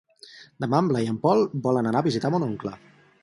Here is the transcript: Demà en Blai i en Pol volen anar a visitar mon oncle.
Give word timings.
Demà 0.63 0.79
en 0.83 0.87
Blai 0.91 1.05
i 1.09 1.11
en 1.11 1.19
Pol 1.27 1.45
volen 1.67 1.89
anar 1.91 2.03
a 2.05 2.09
visitar 2.09 2.35
mon 2.37 2.47
oncle. 2.49 2.77